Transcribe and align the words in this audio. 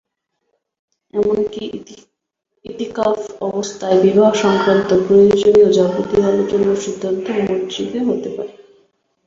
এমনকি 1.13 1.63
ইতিকাফ 2.65 3.17
অবস্থায় 3.41 3.97
বিবাহসংক্রান্ত 4.03 4.89
প্রয়োজনীয় 5.05 5.69
যাবতীয় 5.71 6.23
আলোচনা 6.23 6.67
ও 6.71 6.83
সিদ্ধান্ত 6.85 7.25
মসজিদে 7.41 7.99
হতে 8.07 8.29
পারে। 8.35 8.53